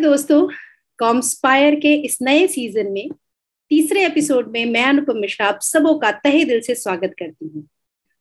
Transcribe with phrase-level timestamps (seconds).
[0.00, 0.48] दोस्तों
[0.98, 3.08] कॉम्सपायर के इस नए सीज़न में,
[3.70, 7.66] तीसरे एपिसोड में मैं, अनुपम मिश्रा, आप सबों का तहे दिल से स्वागत करती हूँ।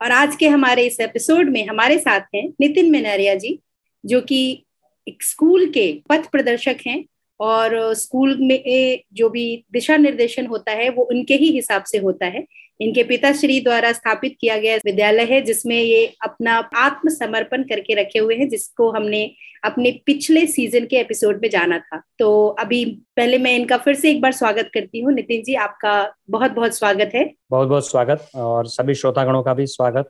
[0.02, 3.60] और आज के हमारे इस एपिसोड में हमारे साथ हैं नितिन मेनारिया जी,
[4.06, 4.66] जो कि
[5.08, 7.04] एक स्कूल के पथ प्रदर्शक हैं
[7.40, 12.26] और स्कूल में जो भी दिशा निर्देशन होता है, वो उनके ही हिसाब से होता
[12.26, 12.46] है।
[12.82, 18.36] इनके पिताश्री द्वारा स्थापित किया गया विद्यालय है, जिसमें ये अपना आत्मसमर्पण करके रखे हुए
[18.36, 19.32] हैं, जिसको हमने
[19.64, 22.86] अपने पिछले सीज़न के एपिसोड में जाना था। तो अभी
[23.18, 26.78] पहले मैं इनका फिर से एक बार स्वागत करती हूँ। नितिन जी, आपका बहुत बहुत
[26.78, 30.10] स्वागत है। बहुत बहुत स्वागत और सभी श्रोतागणों का भी स्वागत।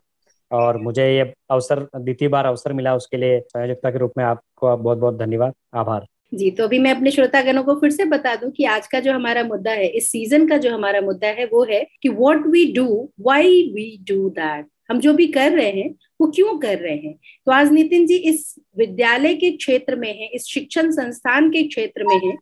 [0.52, 4.77] और मुझे ये अवसर, द्वितीय बार अवसर मिला उसके लिए संयोजकता के रूप में आपको
[4.77, 8.50] बहुत बहुत धन्यवाद। आभार। जी तो अभी मैं अपने श्रोतागणों को फिर से बता दूँ
[8.52, 11.64] कि आज का जो हमारा मुद्दा है, इस सीज़न का जो हमारा मुद्दा है, वो
[11.66, 12.88] है कि what we do
[13.22, 15.90] why we do that हम जो भी कर रहे हैं,
[16.22, 17.14] वो क्यों कर रहे हैं?
[17.46, 22.04] तो आज नितिन जी इस विद्यालय के क्षेत्र में है, इस शिक्षण संस्थान के क्षेत्र
[22.05, 22.36] में है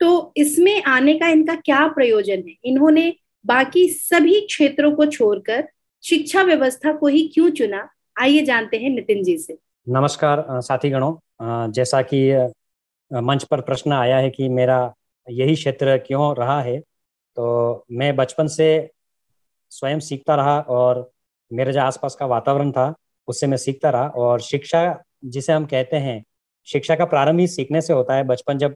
[0.00, 2.54] तो इसमें आने का इनका क्या प्रयोजन है?
[2.64, 3.12] इन्होंने
[3.44, 5.68] बाकी सभी क्षेत्रों को छोड़कर
[6.04, 7.88] शिक्षा व्यवस्था को ही क्यों चुना?
[8.16, 12.20] आइए जानते हैं नितिन जी से। नमस्कार साथी गणों। जैसा कि
[13.10, 14.94] मंच पर प्रश्न आया है कि मेरा
[15.26, 16.78] यही क्षेत्र क्यों रहा है?
[17.36, 18.90] तो मैं बचपन से
[19.70, 21.10] स्वयं सीखता रहा और
[21.50, 22.94] मेरे जो आसपास का वातावरण था
[23.28, 26.22] उससे मैं सीखता रहा और शिक्षा जिसे हम कहते हैं
[26.66, 28.74] शिक्षा का प्रारंभ ही सीखने से होता है। बचपन जब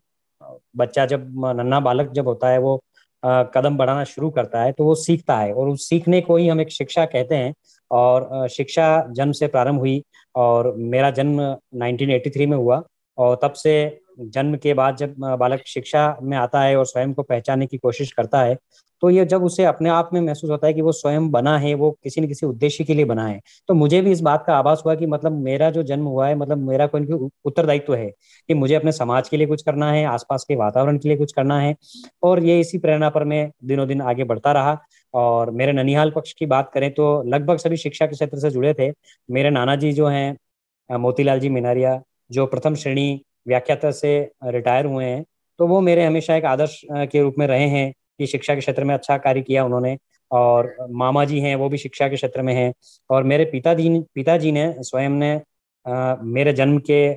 [0.77, 1.27] बच्चा जब
[1.57, 2.83] नन्ना बालक जब होता है वो
[3.25, 6.49] आ, कदम बढ़ाना शुरू करता है तो वो सीखता है और उस सीखने को ही
[6.49, 7.55] हम एक शिक्षा कहते हैं
[7.91, 10.03] और शिक्षा जन्म से प्रारंभ हुई
[10.35, 11.41] और मेरा जन्म
[11.77, 12.83] 1983 में हुआ।
[13.19, 17.23] और तब से जन्म के बाद जब बालक शिक्षा में आता है और स्वयं को
[17.23, 18.57] पहचानने की कोशिश करता है
[19.03, 21.73] तो ये जब उसे अपने आप में महसूस होता है कि वो स्वयं बना है,
[21.75, 24.55] वो किसी न किसी उद्देश्य के लिए बना है तो मुझे भी इस बात का
[24.55, 27.07] आभास हुआ कि मतलब मेरा जो जन्म हुआ है मतलब मेरा कोई
[27.45, 28.11] उत्तरदायित्व है
[28.49, 31.33] कि मुझे अपने समाज के लिए कुछ करना है, आसपास के वातावरण के लिए कुछ
[31.33, 31.75] करना है,
[32.23, 34.77] और ये इसी प्रेरणा पर मैं दिनों दिन आगे बढ़ता रहा।
[35.15, 38.75] और मेरे ननिहाल पक्ष की बात करें तो लगभग सभी शिक्षा के क्षेत्र से जुड़े
[38.75, 38.91] थे।
[39.29, 42.01] मेरे नाना जी जो हैं मोतीलाल जी मिनारिया
[42.31, 45.25] जो प्रथम श्रेणी व्याख्याता से रिटायर हुए हैं
[45.59, 48.85] तो वो मेरे हमेशा एक आदर्श के रूप में रहे हैं कि शिक्षा के क्षेत्र
[48.85, 49.97] में अच्छा कार्य किया उन्होंने
[50.31, 52.73] और मामा जी हैं वो भी शिक्षा के क्षेत्र में हैं
[53.11, 55.41] और मेरे पिताजी पिताजी ने स्वयं ने
[55.87, 57.09] आ, मेरे जन्म के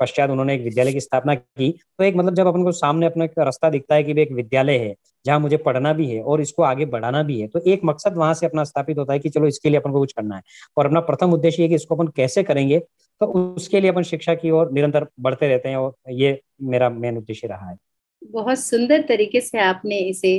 [0.00, 3.24] पश्चात उन्होंने एक विद्यालय की स्थापना की। तो एक मतलब जब अपन को सामने अपना
[3.24, 6.62] एक रास्ता दिखता है कि एक विद्यालय है जहाँ मुझे पढ़ना भी है और इसको
[6.62, 9.46] आगे बढ़ाना भी है तो एक मकसद वहाँ से अपना स्थापित होता है कि चलो
[9.46, 10.42] इसके लिए अपन को कुछ करना है।
[10.76, 12.80] और अपना प्रथम उद्देश्य है कि इसको अपन कैसे करेंगे
[13.20, 17.16] तो उसके लिए अपन शिक्षा की ओर निरंतर बढ़ते रहते हैं और ये मेरा मेन
[17.16, 17.76] उद्देश्य रहा है।
[18.22, 20.34] बहुत सुंदर तरीके से आपने इसे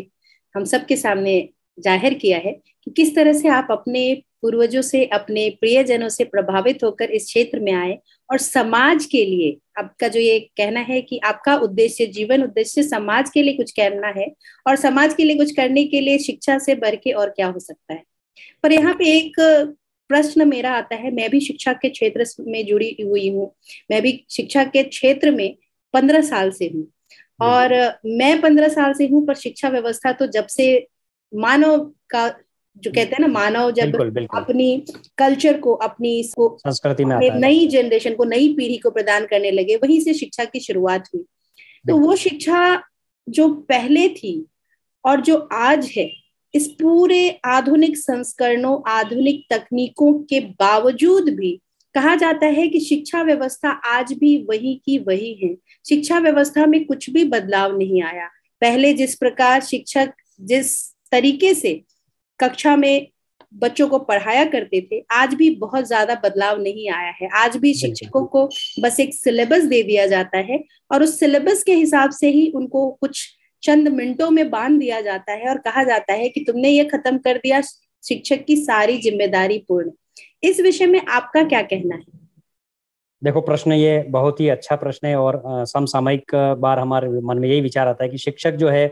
[0.55, 1.37] हम सबके सामने
[1.77, 6.83] ज़ाहिर किया है कि किस तरह से आप अपने पूर्वजों से, अपने प्रियजनों से प्रभावित
[6.83, 7.97] होकर इस क्षेत्र में आए
[8.29, 13.29] और समाज के लिए आपका जो ये कहना है कि आपका उद्देश्य, जीवन उद्देश्य समाज
[13.29, 14.27] के लिए कुछ करना है
[14.67, 17.59] और समाज के लिए कुछ करने के लिए शिक्षा से बढ़ के और क्या हो
[17.59, 18.03] सकता है।
[18.63, 19.39] पर यहाँ पे एक
[20.09, 23.51] प्रश्न मेरा आता है मैं भी शिक्षा के क्षेत्र में जुड़ी हुई हूँ।
[23.91, 25.55] मैं भी शिक्षा के क्षेत्र में
[25.93, 26.87] पंद्रह साल से हूँ।
[27.39, 27.73] और
[28.05, 30.87] मैं पंद्रह साल से हूँ पर शिक्षा व्यवस्था तो जब से
[31.33, 31.77] मानव
[32.09, 32.27] का
[32.77, 34.41] जो कहते हैं ना मानव जब बिल्कुल, बिल्कुल.
[34.41, 34.83] अपनी
[35.17, 39.75] कल्चर को अपनी इसको संस्कृति में नई जनरेशन को नई पीढ़ी को प्रदान करने लगे
[39.75, 41.23] वहीं से शिक्षा की शुरुआत हुई।
[41.85, 42.61] तो वो शिक्षा
[43.27, 44.33] जो पहले थी
[45.05, 46.09] और जो आज है
[46.53, 51.59] इस पूरे आधुनिक संस्करणों आधुनिक तकनीकों के बावजूद भी
[51.95, 55.53] कहा जाता है कि शिक्षा व्यवस्था आज भी वही की वही है।
[55.85, 58.27] शिक्षा व्यवस्था में कुछ भी बदलाव नहीं आया।
[58.61, 60.75] पहले जिस प्रकार शिक्षक जिस
[61.11, 61.73] तरीके से
[62.39, 63.07] कक्षा में
[63.53, 67.73] बच्चों को पढ़ाया करते थे आज भी बहुत ज़्यादा बदलाव नहीं आया है। आज भी
[67.73, 68.45] शिक्षकों को
[68.79, 72.89] बस एक सिलेबस दे दिया जाता है और उस सिलेबस के हिसाब से ही उनको
[72.91, 73.27] कुछ
[73.63, 77.17] चंद मिनटों में बाँध दिया जाता है और कहा जाता है कि तुमने ये खत्म
[77.17, 77.61] कर दिया
[78.03, 79.91] शिक्षक की सारी ज़िम्मेदारी पूर्ण।
[80.43, 82.03] इस विषय में आपका क्या कहना है?
[83.21, 87.61] देखो, प्रश्न ये बहुत ही अच्छा प्रश्न है और समसामयिक बार हमारे मन में यही
[87.61, 88.91] विचार आता है कि शिक्षक जो है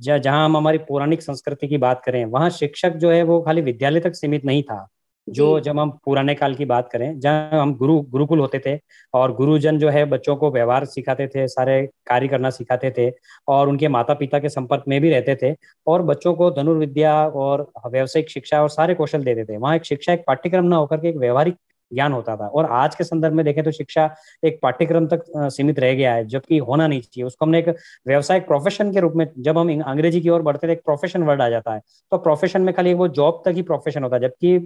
[0.00, 4.00] जहाँ हम हमारी पौराणिक संस्कृति की बात करें, वहाँ शिक्षक जो है वो खाली विद्यालय
[4.00, 4.86] तक सीमित नहीं था।
[5.28, 8.78] जो जब हम पुराने काल की बात करें जहाँ हम गुरु गुरुकुल होते थे
[9.14, 13.10] और गुरुजन जो है बच्चों को व्यवहार सिखाते थे सारे कार्य करना सिखाते थे
[13.48, 15.54] और उनके माता पिता के संपर्क में भी रहते थे
[15.86, 20.12] और बच्चों को धनुर्विद्या और व्यावसायिक शिक्षा और सारे कौशल देते थे। वहाँ एक शिक्षा
[20.12, 21.56] एक पाठ्यक्रम ना होकर के एक व्यवहारिक
[21.90, 24.08] ज्ञान होता था और आज के संदर्भ में देखें तो शिक्षा
[24.44, 27.68] एक पाठ्यक्रम तक सीमित रह गया है जबकि होना नहीं चाहिए। उसको हमने एक
[28.06, 31.42] व्यवसायिक प्रोफेशन के रूप में जब हम अंग्रेज़ी की ओर बढ़ते थे एक प्रोफेशन वर्ड
[31.42, 31.80] आ जाता है।
[32.12, 34.56] तो प्रोफेशन में खाली वो जॉब तक ही प्रोफेशन होता है जबकि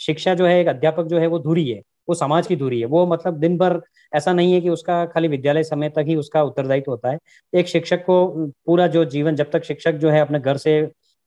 [0.00, 2.86] शिक्षा जो है एक अध्यापक जो है वो दूरी है वो समाज की दूरी है।
[2.86, 3.80] वो मतलब दिन भर
[4.12, 7.18] ऐसा नहीं है कि उसका खाली विद्यालय समय तक ही उसका उत्तरदायित्व होता है।
[7.52, 8.26] एक शिक्षक को
[8.66, 10.80] पूरा जो जीवन जब तक शिक्षक जो है अपने घर से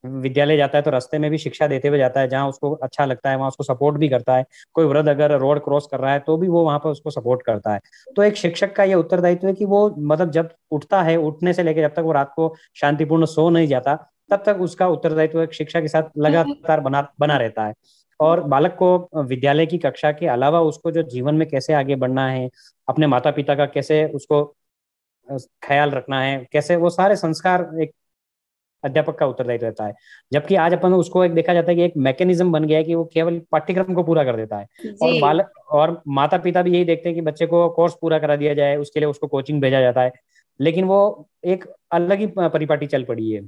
[0.04, 3.04] विद्यालय जाता है तो रास्ते में भी शिक्षा देते हुए जाता है जहाँ उसको अच्छा
[3.04, 4.44] लगता है वहाँ उसको सपोर्ट भी करता है।
[4.74, 7.42] कोई वृद्ध अगर रोड क्रॉस कर रहा है तो भी वो वहाँ पर उसको सपोर्ट
[7.42, 7.80] करता है।
[8.16, 11.62] तो एक शिक्षक का ये उत्तरदायित्व है कि वो मतलब जब उठता है उठने से
[11.62, 13.94] लेकर जब तक वो रात को शांतिपूर्ण सो नहीं जाता
[14.30, 17.74] तब तक उसका उत्तरदायित्व एक शिक्षा के साथ लगातार बना बना रहता है।
[18.20, 22.28] और बालक को विद्यालय की कक्षा के अलावा उसको जो जीवन में कैसे आगे बढ़ना
[22.30, 22.48] है
[22.88, 24.44] अपने माता पिता का कैसे उसको
[25.62, 27.92] ख्याल रखना है कैसे वो सारे संस्कार एक
[28.84, 29.92] अध्यापक का उत्तरदायित्व रहता है।
[30.32, 32.94] जबकि आज अपन उसको एक देखा जाता है कि एक मैकेनिज्म बन गया है कि
[32.94, 34.66] वो केवल पाठ्यक्रम को पूरा कर देता है।
[35.02, 38.36] और बालक और माता पिता भी यही देखते हैं कि बच्चे को कोर्स पूरा करा
[38.36, 40.12] दिया जाए उसके लिए उसको कोचिंग भेजा जाता है।
[40.60, 43.40] लेकिन वो एक अलग ही परिपाटी चल पड़ी है।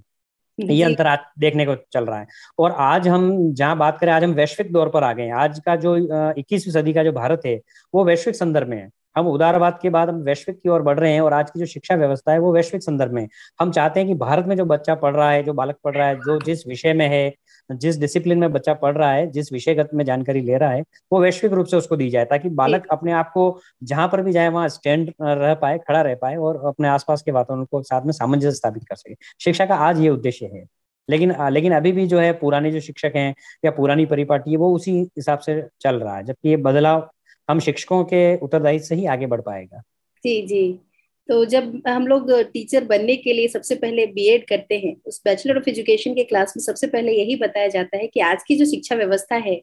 [0.58, 2.26] ये अंतर आज देखने को चल रहा है।
[2.58, 5.60] और आज हम जहाँ बात करें आज हम वैश्विक दौर पर आ गए हैं। आज
[5.66, 5.96] का जो
[6.38, 7.60] इक्कीसवीं सदी का जो भारत है
[7.94, 11.12] वो वैश्विक संदर्भ में है। हम उदारवाद के बाद हम वैश्विक की ओर बढ़ रहे
[11.12, 13.28] हैं और आज की जो शिक्षा व्यवस्था है वो वैश्विक संदर्भ में
[13.60, 16.06] हम चाहते हैं कि भारत में जो बच्चा पढ़ रहा है जो बालक पढ़ रहा
[16.08, 17.28] है जो जिस विषय में है
[17.70, 20.82] जिस डिसिप्लिन में बच्चा पढ़ रहा है जिस विषयगत में जानकारी ले रहा है
[21.12, 24.32] वो वैश्विक रूप से उसको दी जाए ताकि बालक अपने आप को जहाँ पर भी
[24.32, 28.02] जाए वहाँ स्टैंड रह पाए खड़ा रह पाए और अपने आसपास के वातावरण को साथ
[28.02, 30.64] में सामंजस्य स्थापित कर सके। शिक्षा का आज ये उद्देश्य है।
[31.08, 33.34] लेकिन लेकिन अभी भी जो है पुराने जो शिक्षक हैं
[33.64, 37.10] या पुरानी परिपाटी है वो उसी हिसाब से चल रहा है जबकि ये बदलाव
[37.50, 39.82] हम शिक्षकों के उत्तरदायित्व से ही आगे बढ़ पाएगा।
[40.24, 40.80] जी जी।
[41.28, 45.58] तो जब हम लोग टीचर बनने के लिए सबसे पहले बीएड करते हैं, उस बैचलर
[45.58, 48.64] ऑफ़ एजुकेशन के क्लास में सबसे पहले यही बताया जाता है कि आज की जो
[48.64, 49.60] शिक्षा व्यवस्था है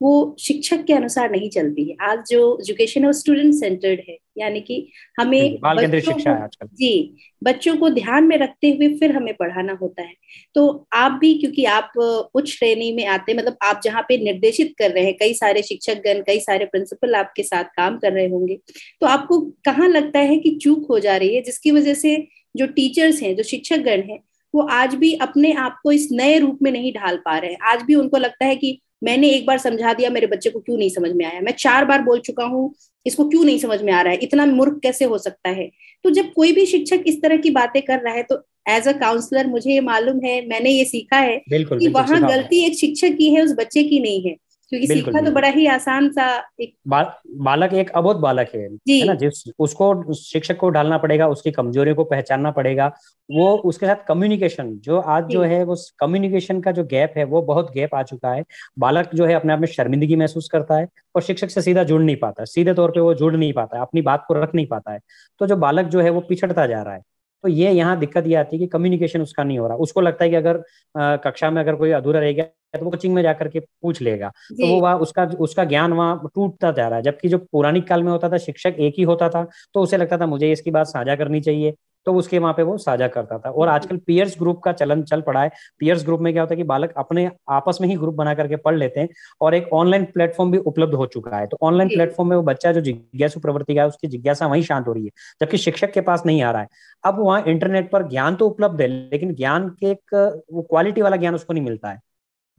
[0.00, 4.60] वो शिक्षक के अनुसार नहीं चलती है। आज जो एजुकेशन है स्टूडेंट सेंटर्ड है यानी
[4.60, 4.86] कि
[5.18, 9.72] हमें बच्चों शिक्षा है आजकल। जी बच्चों को ध्यान में रखते हुए फिर हमें पढ़ाना
[9.80, 10.14] होता है।
[10.54, 11.92] तो आप भी क्योंकि आप
[12.34, 16.02] उच्च श्रेणी में आते मतलब आप जहाँ पे निर्देशित कर रहे हैं कई सारे शिक्षक
[16.04, 18.58] गण कई सारे प्रिंसिपल आपके साथ काम कर रहे होंगे
[19.00, 22.16] तो आपको कहाँ लगता है कि चूक हो जा रही है जिसकी वजह से
[22.54, 24.18] जो टीचर्स हैं जो शिक्षक गण हैं
[24.54, 27.58] वो आज भी अपने आप को इस नए रूप में नहीं ढाल पा रहे हैं।
[27.62, 30.76] आज भी उनको लगता है कि मैंने एक बार समझा दिया मेरे बच्चे को क्यों
[30.76, 31.40] नहीं समझ में आया?
[31.40, 32.72] मैं चार बार बोल चुका हूँ
[33.06, 34.18] इसको क्यों नहीं समझ में आ रहा है?
[34.18, 35.70] इतना मूर्ख कैसे हो सकता है?
[36.04, 38.92] तो जब कोई भी शिक्षक इस तरह की बातें कर रहा है तो एज अ
[38.92, 41.36] काउंसलर मुझे ये मालूम है मैंने ये सीखा है
[41.78, 44.36] कि वहाँ गलती एक शिक्षक की है उस बच्चे की नहीं है।
[44.70, 46.26] क्योंकि सीखना तो बड़ा ही आसान सा
[46.60, 47.02] एक बा,
[47.38, 51.96] बालक एक अबोध बालक है। है ना जिस उसको शिक्षक को डालना पड़ेगा उसकी कमजोरियों
[51.96, 52.86] को पहचानना पड़ेगा
[53.28, 57.42] वो उसके साथ कम्युनिकेशन जो आज जो। है वो कम्युनिकेशन का जो गैप है वो
[57.42, 58.44] बहुत गैप आ चुका है।
[58.78, 62.00] बालक जो है अपने आप में शर्मिंदगी महसूस करता है और शिक्षक से सीधा जुड़
[62.02, 64.66] नहीं पाता। सीधे तौर पर वो जुड़ नहीं पाता है अपनी बात को रख नहीं
[64.66, 65.00] पाता है।
[65.40, 67.02] तो जो बालक जो है वो पिछड़ता जा रहा है।
[67.44, 70.24] तो ये यहाँ दिक्कत ये आती है कि कम्युनिकेशन उसका नहीं हो रहा। उसको लगता
[70.24, 70.62] है कि अगर
[71.24, 72.44] कक्षा में अगर कोई अधूरा रह गया
[72.74, 76.30] तो वो कोचिंग में जाकर के पूछ लेगा। तो वो वहाँ उसका उसका ज्ञान वहाँ
[76.34, 79.28] टूटता जा रहा है। जबकि जो पौराणिक काल में होता था शिक्षक एक ही होता
[79.28, 79.44] था
[79.74, 81.74] तो उसे लगता था मुझे इसकी बात साझा करनी चाहिए।
[82.06, 85.20] तो उसके वहाँ पे वो साझा करता था। और आजकल पियर्स ग्रुप का चलन चल
[85.20, 88.14] पड़ा है। पियर्स ग्रुप में क्या होता है कि बालक अपने आपस में ही ग्रुप
[88.14, 89.08] बना करके पढ़ लेते हैं
[89.40, 92.72] और एक ऑनलाइन प्लेटफॉर्म भी उपलब्ध हो चुका है। तो ऑनलाइन प्लेटफॉर्म में वो बच्चा
[92.72, 95.10] जो जिज्ञासु प्रवृत्ति का है उसकी जिज्ञासा वहीं शांत हो रही है
[95.40, 96.68] जबकि शिक्षक के पास नहीं आ रहा है।
[97.04, 100.14] अब वहाँ इंटरनेट पर ज्ञान तो उपलब्ध है लेकिन ज्ञान के एक
[100.52, 102.00] वो क्वालिटी वाला ज्ञान उसको नहीं मिलता है।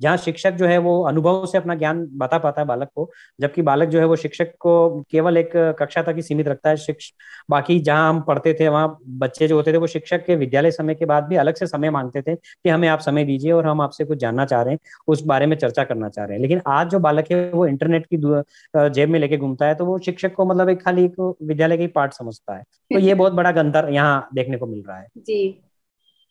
[0.01, 3.09] जहाँ शिक्षक जो है वो अनुभव से अपना ज्ञान बता पाता है बालक को
[3.39, 6.77] जबकि बालक जो है वो शिक्षक को केवल एक कक्षा तक ही सीमित रखता है
[6.77, 7.11] शिक्ष
[7.49, 10.95] बाकी जहाँ हम पढ़ते थे वहाँ बच्चे जो होते थे वो शिक्षक के विद्यालय समय
[10.95, 13.81] के बाद भी अलग से समय मांगते थे कि हमें आप समय दीजिए और हम
[13.81, 16.61] आपसे कुछ जानना चाह रहे हैं उस बारे में चर्चा करना चाह रहे हैं। लेकिन
[16.67, 18.17] आज जो बालक है वो इंटरनेट की
[18.89, 21.81] जेब में लेके घूमता है तो वो शिक्षक को मतलब एक खाली एक विद्यालय का
[21.81, 25.07] ही पार्ट समझता है। तो ये बहुत बड़ा गंतर यहाँ देखने को मिल रहा है।
[25.17, 25.59] जी।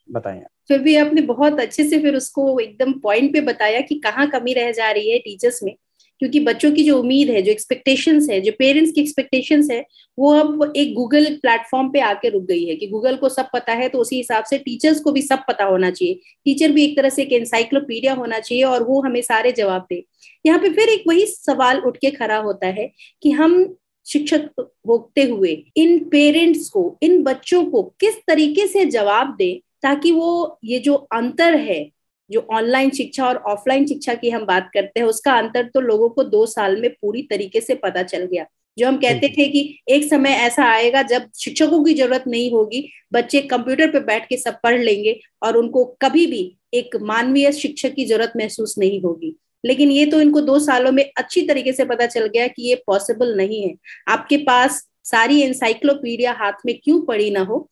[0.08, 4.28] बताएँ फिर भी आपने बहुत अच्छे से फिर उसको एकदम पॉइंट पे बताया कि कहाँ
[4.30, 5.74] कमी रह जा रही है टीचर्स में।
[6.20, 9.84] क्योंकि बच्चों की जो उम्मीद है, जो एक्सपेक्टेशंस है, जो पेरेंट्स की एक्सपेक्टेशंस है,
[10.18, 13.72] वो अब एक गूगल प्लेटफॉर्म पे आके रुक गई है कि गूगल को सब पता
[13.72, 16.96] है तो उसी हिसाब से टीचर्स को भी सब पता होना चाहिए। टीचर भी एक
[16.96, 20.02] तरह से एक एनसाइक्लोपीडिया होना चाहिए और वो हमें सारे जवाब दे।
[20.46, 22.90] यहाँ पे फिर एक वही सवाल उठ के खड़ा होता है
[23.22, 23.74] कि हम
[24.06, 30.12] शिक्षक होते हुए इन पेरेंट्स को, इन बच्चों को किस तरीके से जवाब दे ताकि
[30.12, 31.84] वो ये जो अंतर है
[32.30, 36.08] जो ऑनलाइन शिक्षा और ऑफलाइन शिक्षा की हम बात करते हैं उसका अंतर तो लोगों
[36.08, 38.44] को दो साल में पूरी तरीके से पता चल गया।
[38.78, 42.88] जो हम कहते थे कि एक समय ऐसा आएगा जब शिक्षकों की ज़रूरत नहीं होगी
[43.12, 46.42] बच्चे कंप्यूटर पे बैठ के सब पढ़ लेंगे और उनको कभी भी
[46.74, 49.34] एक मानवीय शिक्षक की ज़रूरत महसूस नहीं होगी।
[49.64, 52.74] लेकिन ये तो इनको दो सालों में अच्छी तरीके से पता चल गया कि ये
[52.86, 53.74] पॉसिबल नहीं है।
[54.08, 57.68] आपके पास सारी एनसाइक्लोपीडिया हाथ में क्यों पड़ी ना हो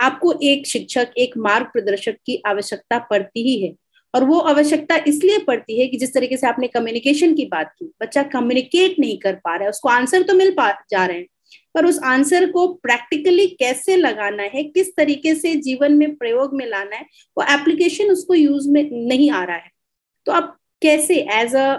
[0.00, 3.74] आपको एक शिक्षक, एक मार्ग प्रदर्शक की आवश्यकता पड़ती ही है।
[4.14, 7.92] और वो आवश्यकता इसलिए पड़ती है कि जिस तरीके से आपने कम्युनिकेशन की बात की,
[8.02, 11.26] बच्चा कम्युनिकेट नहीं कर पा रहा है, उसको आंसर तो मिल पा, जा रहे हैं।
[11.74, 16.66] पर उस आंसर को प्रैक्टिकली कैसे लगाना है, किस तरीके से जीवन में प्रयोग में
[16.66, 17.06] लाना है,
[17.38, 19.70] वो एप्लीकेशन उसको यूज़ में नहीं आ रहा है।
[20.26, 21.74] तो आप कैसे as a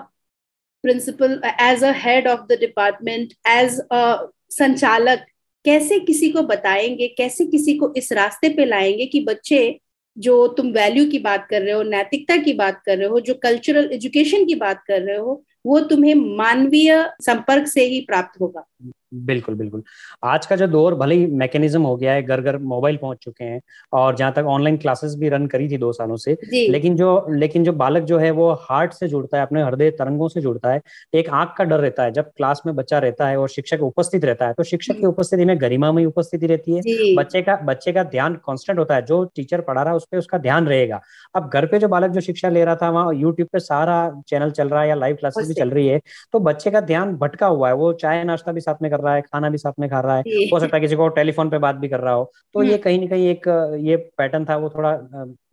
[0.83, 5.25] principal as a head of the department as a संचालक
[5.65, 9.79] कैसे किसी को बताएँगे, कैसे किसी को इस रास्ते पे लाएँगे कि बच्चे
[10.17, 13.33] जो तुम वैल्यू की बात कर रहे हो, नैतिकता की बात कर रहे हो, जो
[13.33, 18.65] कल्चरल एजुकेशन की बात कर रहे हो, वो तुम्हें मानवीय संपर्क से ही प्राप्त होगा।
[19.11, 19.81] बिल्कुल बिल्कुल।
[20.23, 23.43] आज का जो दौर भले ही मैकेनिज्म हो गया है घर घर मोबाइल पहुँच चुके
[23.43, 23.61] हैं
[23.93, 26.37] और जहाँ तक ऑनलाइन क्लासेस भी रन करी थी दो सालों से
[26.69, 30.27] लेकिन जो लेकिन जो बालक जो है वो हार्ट से जुड़ता है अपने हृदय तरंगों
[30.27, 30.81] से जुड़ता है
[31.13, 34.25] एक आँख का डर रहता है जब क्लास में बच्चा रहता है और शिक्षक उपस्थित
[34.25, 37.91] रहता है तो शिक्षक की उपस्थिति में गरिमा में उपस्थिति रहती है। बच्चे का बच्चे
[37.91, 40.99] का ध्यान कॉन्स्टेंट होता है जो टीचर पढ़ा रहा है उस पर उसका ध्यान रहेगा।
[41.35, 44.51] अब घर पे जो बालक जो शिक्षा ले रहा था वहाँ यूट्यूब पे सारा चैनल
[44.51, 45.99] चल रहा है या लाइव क्लासेस भी चल रही है
[46.33, 49.15] तो बच्चे का ध्यान भटका हुआ है वो चाय नाश्ता भी साथ में कर रहा
[49.15, 51.57] है खाना भी साथ में खा रहा है। हो सकता है किसी को टेलीफोन पे
[51.57, 54.57] बात भी कर रहा हो। तो ये हम्म। कहीं ना कहीं एक ये पैटर्न था
[54.57, 54.99] वो थोड़ा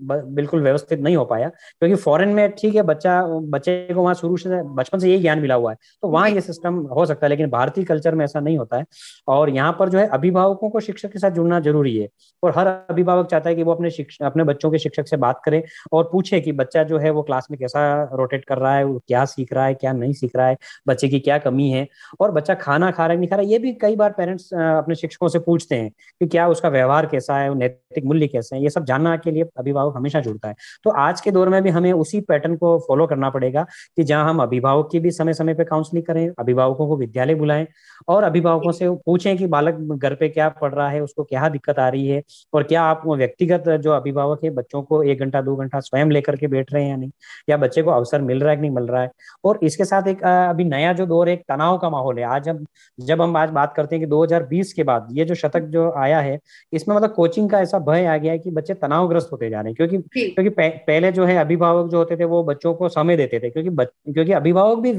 [0.00, 3.20] बिल्कुल व्यवस्थित नहीं हो पाया। क्योंकि फॉरेन में ठीक है बच्चा
[3.52, 6.40] बच्चे को वहाँ शुरू से बचपन से यही ज्ञान मिला हुआ है। तो वहाँ ये
[6.40, 8.84] सिस्टम हो सकता है लेकिन भारतीय कल्चर में ऐसा नहीं होता है।
[9.28, 12.08] और यहाँ पर जो है अभिभावकों को शिक्षक के साथ जुड़ना ज़रूरी है।
[12.42, 13.90] और हर अभिभावक चाहता है कि वो अपने
[14.22, 15.62] अपने बच्चों के शिक्षक से बात करे
[15.92, 17.80] और पूछे कि बच्चा जो है वो क्लास में कैसा
[18.12, 20.56] रोटेट कर रहा है वो क्या सीख रहा है क्या नहीं सीख रहा है
[20.88, 21.86] बच्चे की क्या कमी है।
[22.20, 24.52] और बच्चा खाना खा रहा है नहीं खा रहा है ये भी कई बार पेरेंट्स
[24.54, 25.90] अपने शिक्षकों से पूछते हैं
[26.20, 29.44] कि क्या उसका व्यवहार कैसा है नैतिक मूल्य कैसे है ये सब जानना के लिए
[29.58, 30.54] अभिभावक हमेशा जुड़ता है।
[30.84, 33.66] तो आज के दौर में भी हमें उसी पैटर्न को फॉलो करना पड़ेगा
[33.96, 37.66] कि जहाँ हम अभिभावक की भी समय समय पर काउंसलिंग करें, अभिभावकों को विद्यालय बुलाएँ
[38.08, 41.78] और अभिभावकों से पूछें कि बालक घर पे क्या पढ़ रहा है, उसको क्या दिक्कत
[41.78, 45.56] आ रही है और क्या आप व्यक्तिगत जो अभिभावक है, बच्चों को एक घंटा, दो
[45.56, 47.10] घंटा स्वयं लेकर के बैठ रहे हैं या नहीं?
[47.48, 49.10] या बच्चे को अवसर मिल रहा है कि नहीं मिल रहा है?
[49.44, 52.64] और इसके साथ एक अभी नया जो दौर एक तनाव का माहौल है। आज हम,
[52.98, 56.20] जब हम आज बात करते हैं कि 2020 के बाद ये जो शतक जो आया
[56.20, 56.38] है,
[56.72, 59.70] इसमें मतलब कोचिंग का ऐसा भय आ गया है कि बच्चे तनावग्रस्त होते जा रहे
[59.70, 59.98] हैं। क्योंकि
[60.30, 63.84] क्योंकि पहले जो है अभिभावक जो होते थे वो बच्चों को समय देते थे क्योंकि
[64.12, 64.92] क्योंकि अभिभावक भी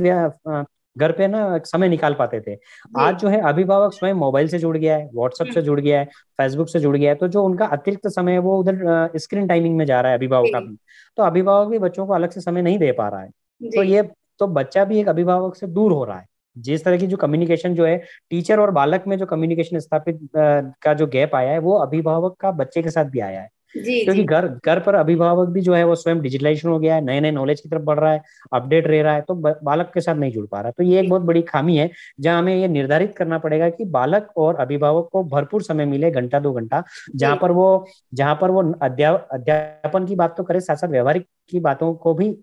[0.96, 2.56] घर पे ना समय निकाल पाते थे।
[2.98, 6.06] आज जो है अभिभावक स्वयं मोबाइल से जुड़ गया है व्हाट्सएप से जुड़ गया है
[6.40, 9.78] फेसबुक से जुड़ गया है तो जो उनका अतिरिक्त समय है वो उधर स्क्रीन टाइमिंग
[9.78, 10.76] में जा रहा है अभिभावक का भी।
[11.18, 13.30] तो अभिभावक भी बच्चों को अलग से समय नहीं दे पा रहा है।
[13.62, 14.02] तो ये
[14.40, 17.76] तो बच्चा भी एक अभिभावक से दूर हो रहा है। जिस तरह की जो कम्युनिकेशन
[17.76, 17.98] जो है
[18.30, 22.52] टीचर और बालक में जो कम्युनिकेशन स्थापित का जो गैप आया है वो अभिभावक का
[22.54, 25.96] बच्चे के साथ भी आया है। क्योंकि घर घर पर अभिभावक भी जो है वो
[25.96, 28.22] स्वयं डिजिटलाइजेशन हो गया है नए नए नॉलेज की तरफ़ बढ़ रहा है
[28.54, 31.10] अपडेट रह रहा है तो बालक के साथ नहीं जुड़ पा रहा। तो ये एक
[31.10, 35.24] बहुत बड़ी खामी है जहाँ हमें ये निर्धारित करना पड़ेगा कि बालक और अभिभावक को
[35.24, 36.84] भरपूर समय मिले घंटा दो घंटा
[37.16, 41.60] जहाँ पर वो जहाँ पर वो अध्यापन की बात तो करे साथ साथ व्यवहारिक की
[41.60, 42.36] बातों को भी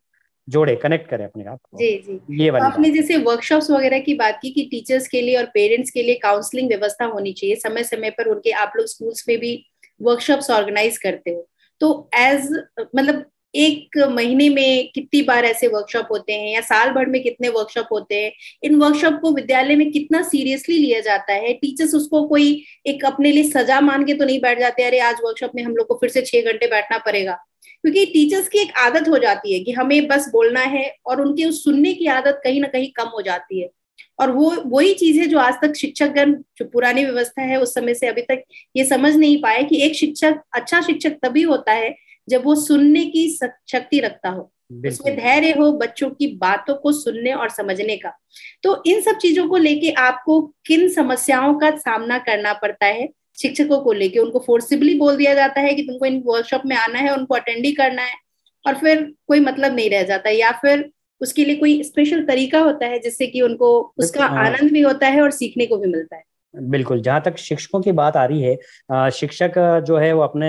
[0.49, 4.38] जोड़े कनेक्ट करे अपने आप जी जी। ये वाली आपने जैसे वर्कशॉप्स वगैरह की बात
[4.42, 8.11] की कि टीचर्स के लिए और पेरेंट्स के लिए काउंसलिंग व्यवस्था होनी चाहिए समय समय
[8.11, 9.54] पर उनके आप लोग स्कूल्स में भी
[10.03, 11.49] वर्कशॉप्स ऑर्गेनाइज करते हो?
[11.81, 12.65] तो एज
[12.97, 17.49] मतलब एक महीने में कितनी बार ऐसे वर्कशॉप होते हैं या साल भर में कितने
[17.49, 18.33] वर्कशॉप होते हैं?
[18.62, 21.53] इन वर्कशॉप को विद्यालय में कितना सीरियसली लिया जाता है?
[21.53, 25.17] टीचर्स उसको कोई एक अपने लिए सजा मान के तो नहीं बैठ जाते, अरे, आज
[25.25, 27.38] वर्कशॉप में हम लोग को फिर से छह घंटे बैठना पड़ेगा?
[27.83, 31.45] क्योंकि टीचर्स की एक आदत हो जाती है कि हमें बस बोलना है और उनके
[31.45, 33.71] उस सुनने की आदत कहीं ना कहीं कम हो जाती है।
[34.19, 37.95] और वो वही चीज़ है जो आज तक शिक्षकगण जो पुरानी व्यवस्था है उस समय
[37.95, 38.43] से अभी तक
[38.77, 41.95] ये समझ नहीं पाए कि एक शिक्षक अच्छा शिक्षक तभी होता है
[42.29, 44.51] जब वो सुनने की शक्ति रखता हो।
[44.89, 48.13] उसमें धैर्य हो बच्चों की बातों को सुनने और समझने का।
[48.63, 53.09] तो इन सब चीज़ों को लेके आपको किन समस्याओं का सामना करना पड़ता है
[53.39, 54.19] शिक्षकों को लेके?
[54.19, 57.65] उनको फोर्सिबली बोल दिया जाता है कि तुमको इन वर्कशॉप में आना है उनको अटेंड
[57.67, 58.15] ही करना है
[58.67, 62.87] और फिर कोई मतलब नहीं रह जाता या फिर उसके लिए कोई स्पेशल तरीका होता
[62.87, 66.23] है जिससे कि उनको उसका आनंद भी होता है और सीखने को भी मिलता है?
[66.55, 69.53] बिल्कुल जहाँ तक शिक्षकों की बात आ रही है शिक्षक
[69.87, 70.49] जो है वो अपने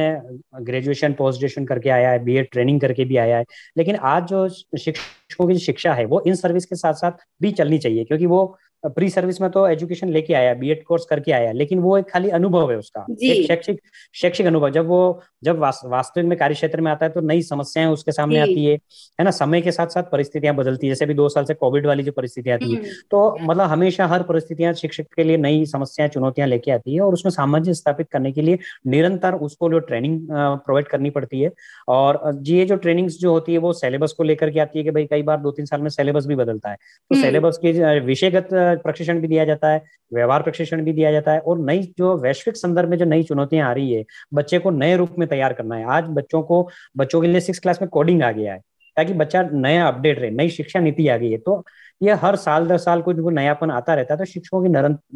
[0.62, 3.46] ग्रेजुएशन पोस्ट ग्रेजुएशन करके आया है बीएड ट्रेनिंग करके भी आया है
[3.78, 7.78] लेकिन आज जो शिक्षकों की शिक्षा है वो इन सर्विस के साथ साथ भी चलनी
[7.78, 11.80] चाहिए क्योंकि वो प्री सर्विस में तो एजुकेशन लेके आया बीएड कोर्स करके आया लेकिन
[11.80, 13.80] वो एक खाली अनुभव है उसका। एक शैक्षिक
[14.16, 17.88] शैक्षिक अनुभव। जब वो जब वास्तविक में कार्य क्षेत्र में आता है तो नई समस्याएँ
[17.88, 19.32] उसके सामने आती है है ना?
[19.32, 22.12] समय के साथ साथ परिस्थितियाँ बदलती है। जैसे अभी दो साल से कोविड वाली जो
[22.12, 26.48] परिस्थितियाँ आती है हम्म। तो मतलब हमेशा हर परिस्थितियाँ शिक्षक के लिए नई समस्याएँ चुनौतियाँ
[26.48, 30.88] लेके आती है और उसमें सामंजस्य स्थापित करने के लिए निरंतर उसको जो ट्रेनिंग प्रोवाइड
[30.88, 31.52] करनी पड़ती है।
[31.88, 34.92] और ये जो ट्रेनिंग्स जो होती है वो सिलेबस को लेकर के आती है कि
[34.92, 38.00] भाई कई बार दो तीन साल में सिलेबस भी बदलता है। तो सिलेबस हम्म। की
[38.06, 39.82] विषयगत प्रशिक्षण भी दिया जाता है,
[40.14, 43.70] व्यवहार प्रशिक्षण भी दिया जाता है और नई जो वैश्विक संदर्भ में जो नई चुनौतियाँ
[43.70, 47.22] आ रही है, बच्चे को नए रूप में तैयार करना है। आज बच्चों को, बच्चों
[47.22, 48.60] के लिए सिक्स क्लास में कोडिंग आ गया है,
[48.98, 51.64] ताकि बच्चा नया अपडेट रहे, नई शिक्षा नीति आ गई है। तो
[52.02, 54.70] यह हर साल दर साल कुछ नयापन आता रहता है तो शिक्षकों की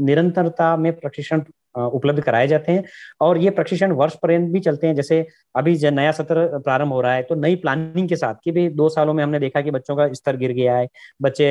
[0.06, 1.42] निरंतरता में प्रशिक्षण
[1.76, 2.84] उपलब्ध कराए जाते हैं।
[3.22, 5.26] और ये प्रशिक्षण वर्ष पर्यंत भी चलते हैं। जैसे
[5.56, 8.68] अभी जो नया सत्र प्रारंभ हो रहा है तो नई प्लानिंग के साथ कि भी
[8.72, 10.88] दो सालों में हमने देखा कि बच्चों का स्तर गिर गया है
[11.22, 11.46] बच्चे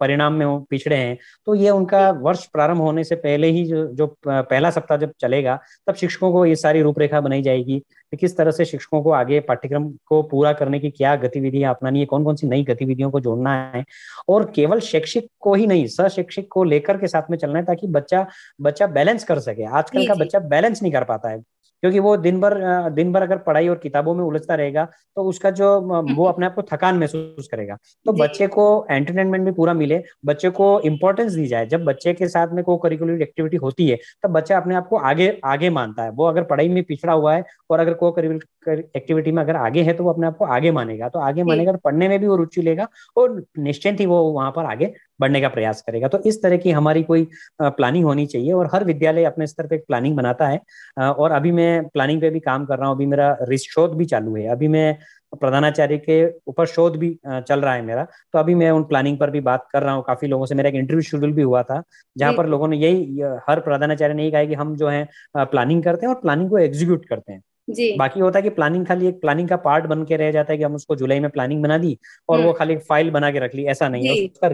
[0.00, 4.06] परिणाम में पिछड़े हैं तो ये उनका वर्ष प्रारंभ होने से पहले ही जो जो
[4.26, 8.50] पहला सप्ताह जब चलेगा तब शिक्षकों को ये सारी रूपरेखा बनाई जाएगी। कि किस तरह
[8.50, 12.36] से शिक्षकों को आगे पाठ्यक्रम को पूरा करने की क्या गतिविधियाँ अपनानी है कौन कौन
[12.36, 13.84] सी नई गतिविधियों को जोड़ना है?
[14.28, 17.86] और केवल शैक्षिक को ही नहीं सशिक्षिक को लेकर के साथ में चलना है ताकि
[17.86, 18.26] बच्चा
[18.60, 21.42] बच्चा बैलेंस कर सके। आजकल का बच्चा बैलेंस नहीं कर पाता है।
[21.82, 22.58] क्योंकि वो दिन भर
[22.92, 24.84] दिन भर अगर पढ़ाई और किताबों में उलझता रहेगा
[25.16, 25.68] तो उसका जो
[26.08, 30.50] वो अपने आप को थकान महसूस करेगा। तो बच्चे को एंटरटेनमेंट भी पूरा मिले बच्चे
[30.50, 34.30] को इम्पोर्टेंस दी जाए। जब बच्चे के साथ में को करिकुलर एक्टिविटी होती है तब
[34.30, 37.44] बच्चा अपने आप को आगे आगे मानता है। वो अगर पढ़ाई में पिछड़ा हुआ है
[37.70, 40.70] और अगर को करिकुलर एक्टिविटी में अगर आगे है तो वो अपने आप को आगे
[40.72, 42.86] मानेगा। तो आगे मानेगा तो पढ़ने में भी वो रुचि लेगा
[43.16, 46.70] और निश्चिंत ही वो वहाँ पर आगे बढ़ने का प्रयास करेगा। तो इस तरह की
[46.70, 47.26] हमारी कोई
[47.62, 50.60] प्लानिंग होनी चाहिए और हर विद्यालय अपने स्तर पे एक प्लानिंग बनाता है।
[51.00, 54.04] और अभी मैं प्लानिंग पे भी काम कर रहा हूँ अभी मेरा रिस्ट शोध भी
[54.06, 54.98] चालू है। अभी मैं
[55.32, 59.30] प्रधानाचार्य के ऊपर शोध भी चल रहा है मेरा। तो अभी मैं उन प्लानिंग पर
[59.30, 61.82] भी बात कर रहा हूँ। काफ़ी लोगों से मेरा एक इंटरव्यू शेड्यूल भी हुआ था
[62.16, 65.82] जहाँ पर लोगों ने यही हर प्रधानाचार्य ने यही कहा कि हम जो है प्लानिंग
[65.84, 69.06] करते हैं और प्लानिंग को एग्जीक्यूट करते हैं। जी। बाकी होता है कि प्लानिंग खाली
[69.06, 71.62] एक प्लानिंग का पार्ट बन के रह जाता है कि हम उसको जुलाई में प्लानिंग
[71.62, 71.98] बना दी
[72.28, 74.48] और वो हम्म। खाली फ़ाइल बना के रख ली ऐसा नहीं है। उसका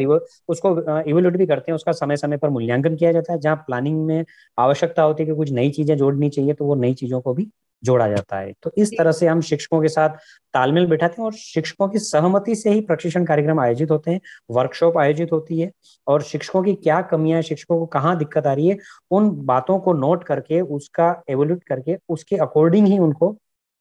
[0.48, 4.06] उसको इवेल्यूट भी करते हैं उसका समय समय पर मूल्यांकन किया जाता है। जहाँ प्लानिंग
[4.06, 4.24] में
[4.58, 7.48] आवश्यकता होती है कि कुछ नई चीज़ें जोड़नी चाहिए तो वो नई चीज़ों को भी
[7.84, 10.16] जोड़ा जाता है। तो इस तरह से हम शिक्षकों के साथ
[10.54, 14.98] तालमेल बैठाते हैं और शिक्षकों की सहमति से ही प्रशिक्षण कार्यक्रम आयोजित होते हैं वर्कशॉप
[14.98, 15.70] आयोजित होती है
[16.06, 18.76] और शिक्षकों की क्या कमियाँ शिक्षकों को कहाँ दिक्कत आ रही है
[19.10, 23.30] उन बातों को नोट करके उसका एवोल्यूट करके उसके अकॉर्डिंग ही उनको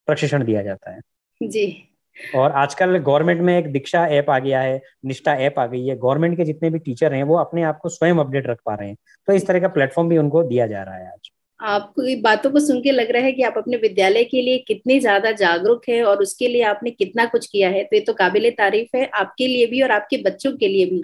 [0.07, 0.99] प्रशिक्षण दिया जाता है।
[1.41, 1.89] जी।
[2.35, 5.95] और आजकल गवर्नमेंट में एक दीक्षा ऐप आ गया है निष्ठा ऐप आ गई है।
[5.95, 8.89] गवर्नमेंट के जितने भी टीचर हैं वो अपने आप को स्वयं अपडेट रख पा रहे
[8.89, 12.49] हैं। तो इस तरह का प्लेटफॉर्म भी उनको दिया जा रहा है आज। आपको बातों
[12.51, 15.89] को सुन के लग रहा है कि आप अपने विद्यालय के लिए कितने ज़्यादा जागरूक
[15.89, 19.05] है और उसके लिए आपने कितना कुछ किया है तो ये तो काबिल तारीफ़ है
[19.15, 21.03] आपके लिए भी और आपके बच्चों के लिए भी।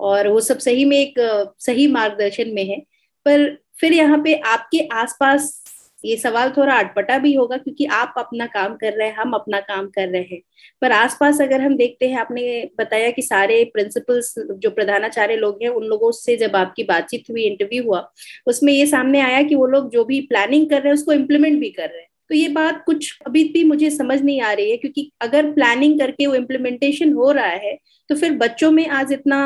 [0.00, 1.14] और वो सब सही में एक,
[1.60, 2.78] सही मार्गदर्शन में है।
[3.26, 3.48] पर
[3.80, 5.63] फिर यहाँ पे आपके आसपास
[6.04, 9.60] ये सवाल थोड़ा अटपटा भी होगा क्योंकि आप अपना काम कर रहे हैं, हम अपना
[9.60, 10.40] काम कर रहे हैं।
[10.82, 15.70] पर आसपास अगर हम देखते हैं, आपने बताया कि सारे प्रिंसिपल्स जो प्रधानाचार्य लोग हैं,
[15.70, 18.08] उन लोगों से जब आपकी बातचीत हुई इंटरव्यू हुआ,
[18.46, 21.60] उसमें ये सामने आया कि वो लोग जो भी प्लानिंग कर रहे हैं, उसको इम्प्लीमेंट
[21.60, 24.70] भी कर रहे हैं। तो ये बात कुछ अभी भी मुझे समझ नहीं आ रही
[24.70, 27.76] है क्योंकि अगर प्लानिंग करके वो इम्प्लीमेंटेशन हो रहा है
[28.10, 29.40] तो फिर बच्चों में आज इतना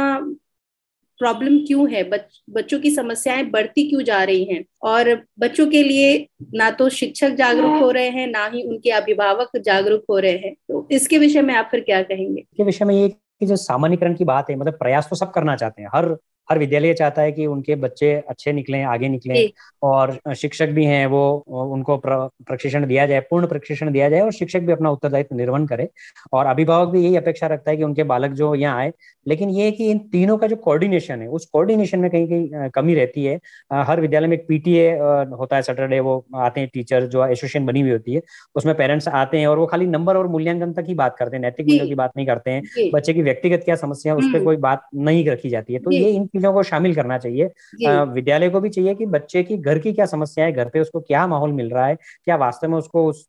[1.19, 2.03] प्रॉब्लम क्यों है?
[2.03, 4.65] बच, बच्चों की समस्याएँ बढ़ती क्यों जा रही हैं?
[4.83, 9.57] और बच्चों के लिए ना तो शिक्षक जागरूक हो रहे हैं ना ही उनके अभिभावक
[9.57, 12.41] जागरूक हो रहे हैं। तो इसके विषय में आप फिर क्या कहेंगे?
[12.41, 15.57] इसके विषय में ये कि जो सामान्यकरण की बात है मतलब प्रयास तो सब करना
[15.57, 16.17] चाहते हैं हर
[16.51, 19.49] हर विद्यालय चाहता है कि उनके बच्चे अच्छे निकलें आगे निकलें
[19.83, 21.23] और शिक्षक भी हैं वो
[21.73, 25.89] उनको प्रशिक्षण दिया जाए पूर्ण प्रशिक्षण दिया जाए और शिक्षक भी अपना उत्तरदायित्व निर्वहन करे।
[26.33, 28.93] और अभिभावक भी यही अपेक्षा रखता है कि उनके बालक जो यहाँ आए
[29.27, 32.95] लेकिन ये कि इन तीनों का जो कोऑर्डिनेशन है उस कोऑर्डिनेशन में कहीं कहीं कमी
[32.95, 33.39] रहती है।
[33.73, 37.81] हर विद्यालय में एक पीटीए होता है सैटरडे वो आते हैं टीचर जो एसोसिएशन बनी
[37.81, 38.23] हुई होती है
[38.57, 41.43] उसमें पेरेंट्स आते हैं और वो खाली नंबर और मूल्यांकन तक ही बात करते हैं
[41.43, 44.37] नैतिक मूल्यों की बात नहीं करते हैं। बच्चे की व्यक्तिगत क्या समस्या है उस पर
[44.37, 47.45] हम्म। कोई बात नहीं रखी जाती है। तो ये इन चीज़ों को शामिल करना चाहिए।
[48.13, 51.01] विद्यालय को भी चाहिए कि बच्चे की घर की क्या समस्या है घर पे उसको
[51.01, 53.27] क्या माहौल मिल रहा है क्या वास्तव में उसको उस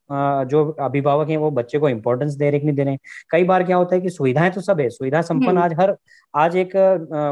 [0.52, 2.98] जो अभिभावक हैं वो बच्चे को इंपॉर्टेंस दे रहे कि नहीं दे रहे
[3.32, 5.96] कई बार क्या होता है कि सुविधाएँ तो सब है सुविधा संपन्न हम्म। आज हर
[6.34, 6.76] आज एक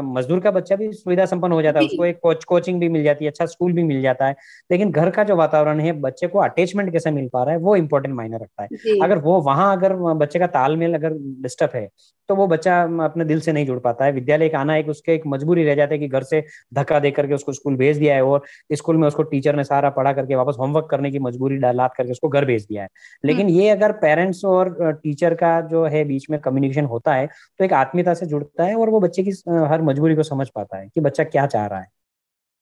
[0.06, 3.02] मजदूर का बच्चा भी सुविधा संपन्न हो जाता है उसको एक कोच कोचिंग भी मिल
[3.04, 4.36] जाती है अच्छा स्कूल भी मिल जाता है
[4.70, 7.76] लेकिन घर का जो वातावरण है बच्चे को अटैचमेंट कैसे मिल पा रहा है वो
[7.76, 11.12] इंपॉर्टेंट मायने रखता है। अगर वो वहाँ अगर बच्चे का तालमेल अगर
[11.42, 11.88] डिस्टर्ब है
[12.28, 15.14] तो वो बच्चा अपने दिल से नहीं जुड़ पाता है। विद्यालय का आना एक उसके
[15.14, 18.14] एक मजबूरी रह जाता है कि घर से धक्का देकर करके उसको स्कूल भेज दिया
[18.14, 21.56] है और स्कूल में उसको टीचर ने सारा पढ़ा करके वापस होमवर्क करने की मजबूरी
[21.56, 22.88] डालात करके उसको घर भेज दिया है
[23.24, 24.70] लेकिन। ये अगर पेरेंट्स और
[25.02, 28.74] टीचर का जो है बीच में कम्युनिकेशन होता है तो एक आत्मीयता से जुड़ता है
[28.76, 29.30] और वो बच्चे की
[29.68, 31.97] हर मजबूरी को समझ पाता है कि बच्चा क्या चाह रहा है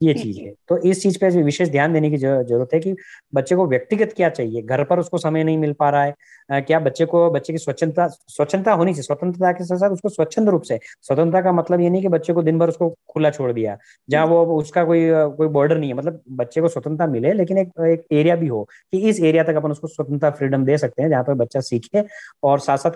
[0.01, 2.95] ये चीज़ है। तो इस चीज़ पे विशेष ध्यान देने की ज़रूरत है कि
[3.35, 4.63] बच्चे को व्यक्तिगत क्या चाहिए?
[4.63, 8.07] घर पर उसको समय नहीं मिल पा रहा है। क्या बच्चे को बच्चे की स्वच्छता
[8.09, 9.03] स्वच्छता होनी चाहिए?
[9.03, 12.33] स्वतंत्रता के साथ साथ उसको स्वच्छंद रूप से। स्वतंत्रता का मतलब ये नहीं कि बच्चे
[12.33, 13.77] को दिन भर उसको खुला छोड़ दिया।
[14.09, 17.71] जहाँ वो उसका कोई कोई बॉर्डर नहीं है। मतलब बच्चे को स्वतंत्रता मिले लेकिन एक
[17.87, 21.09] एक एरिया भी हो कि इस एरिया तक अपन उसको स्वतंत्रता फ्रीडम दे सकते हैं
[21.11, 22.05] जहाँ पर बच्चा सीखे
[22.43, 22.91] और साथ साथ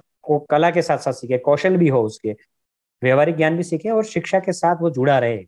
[0.50, 2.32] कला के साथ साथ सीखे कौशल भी हो उसके।
[3.02, 5.44] व्यवहारिक ज्ञान भी सीखे और शिक्षा के साथ वो जुड़ा रहे।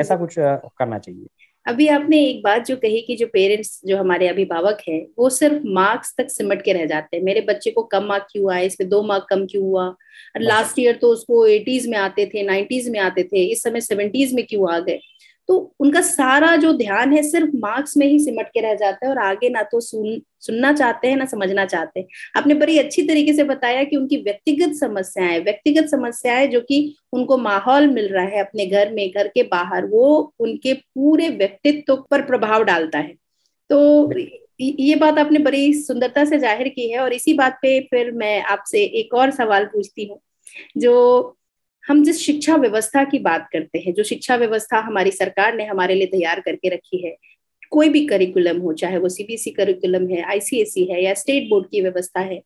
[0.00, 1.26] ऐसा कुछ करना चाहिए।
[1.66, 5.66] अभी आपने एक बात जो कही कि जो पेरेंट्स जो हमारे अभिभावक हैं वो सिर्फ़
[5.68, 8.66] मार्क्स तक सिमट के रह जाते हैं। मेरे बच्चे को कम मार्क क्यों आए?
[8.66, 9.94] इसमें दो मार्क कम क्यों हुआ?
[10.36, 14.34] लास्ट ईयर तो उसको एटीज में आते थे नाइन्टीज में आते थे इस समय सेवेंटीज
[14.34, 14.98] में क्यों आ गए?
[15.48, 19.10] तो उनका सारा जो ध्यान है सिर्फ़ मार्क्स में ही सिमट के रह जाता है
[19.12, 23.02] और आगे ना तो सुन सुनना चाहते हैं ना समझना चाहते हैं। आपने बड़ी अच्छी
[23.02, 26.78] तरीके से बताया कि उनकी व्यक्तिगत समस्याएँ व्यक्तिगत समस्याएँ जो कि
[27.12, 30.06] उनको माहौल मिल रहा है अपने घर में घर के बाहर वो
[30.40, 33.14] उनके पूरे व्यक्तित्व पर प्रभाव डालता है।
[33.70, 34.12] तो
[34.60, 38.40] ये बात आपने बड़ी सुंदरता से ज़ाहिर की है और इसी बात पे फिर मैं
[38.44, 40.20] आपसे एक और सवाल पूछती हूँ
[40.76, 41.36] जो
[41.84, 45.94] हम जिस शिक्षा व्यवस्था की बात करते हैं, जो शिक्षा व्यवस्था हमारी सरकार ने हमारे
[45.94, 47.16] लिए तैयार करके रखी है,
[47.72, 51.80] कोई भी करिकुलम हो, चाहे वो सीबीएसई करिकुलम है आईसीएसई है या स्टेट बोर्ड की
[51.80, 52.40] व्यवस्था है